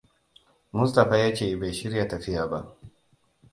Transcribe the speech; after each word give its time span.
Mustapha 0.75 1.17
ya 1.17 1.35
ce 1.35 1.55
bai 1.57 1.73
shirya 1.73 2.07
tafiya 2.07 2.47
ba. 2.47 2.77